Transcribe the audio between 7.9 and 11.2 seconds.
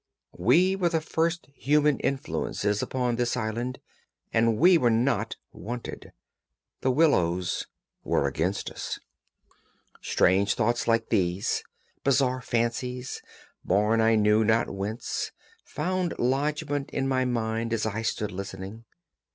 were against us. Strange thoughts like